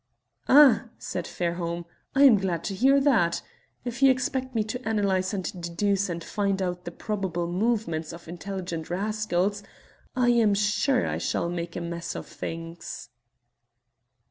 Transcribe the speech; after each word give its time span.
"Ah!" 0.49 0.85
said 0.97 1.27
Fairholme, 1.27 1.85
"I 2.15 2.23
am 2.23 2.37
glad 2.39 2.63
to 2.63 2.73
hear 2.73 2.99
that. 3.01 3.43
If 3.85 4.01
you 4.01 4.09
expect 4.09 4.55
me 4.55 4.63
to 4.63 4.81
analyse 4.89 5.31
and 5.31 5.43
deduce 5.61 6.09
and 6.09 6.23
find 6.23 6.59
out 6.59 6.85
the 6.85 6.91
probable 6.91 7.45
movements 7.45 8.11
of 8.11 8.27
intelligent 8.27 8.89
rascals, 8.89 9.61
I 10.15 10.29
am 10.29 10.55
sure 10.55 11.05
I 11.05 11.19
shall 11.19 11.49
make 11.49 11.75
a 11.75 11.81
mess 11.81 12.15
of 12.15 12.25
things." 12.25 13.09